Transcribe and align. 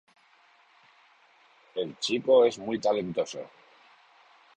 El 1.75 1.95
chico 1.99 2.43
es 2.43 2.57
muy 2.57 2.79
talentoso. 2.79 3.43